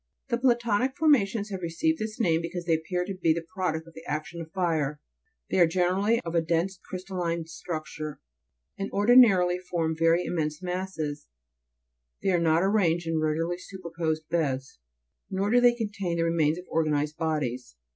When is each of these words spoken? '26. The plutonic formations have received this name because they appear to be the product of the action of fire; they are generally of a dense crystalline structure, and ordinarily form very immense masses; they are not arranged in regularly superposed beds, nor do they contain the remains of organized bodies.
'26. 0.29 0.29
The 0.31 0.47
plutonic 0.47 0.97
formations 0.97 1.49
have 1.51 1.61
received 1.61 1.99
this 1.99 2.19
name 2.19 2.41
because 2.41 2.65
they 2.65 2.73
appear 2.73 3.05
to 3.05 3.13
be 3.13 3.33
the 3.35 3.45
product 3.53 3.85
of 3.85 3.93
the 3.93 4.03
action 4.07 4.41
of 4.41 4.51
fire; 4.51 4.99
they 5.51 5.59
are 5.59 5.67
generally 5.67 6.19
of 6.21 6.33
a 6.33 6.41
dense 6.41 6.79
crystalline 6.89 7.45
structure, 7.45 8.19
and 8.79 8.89
ordinarily 8.91 9.59
form 9.59 9.95
very 9.95 10.25
immense 10.25 10.59
masses; 10.59 11.27
they 12.23 12.31
are 12.31 12.39
not 12.41 12.63
arranged 12.63 13.05
in 13.05 13.21
regularly 13.21 13.59
superposed 13.59 14.27
beds, 14.27 14.79
nor 15.29 15.51
do 15.51 15.61
they 15.61 15.75
contain 15.75 16.17
the 16.17 16.23
remains 16.23 16.57
of 16.57 16.65
organized 16.67 17.15
bodies. 17.15 17.75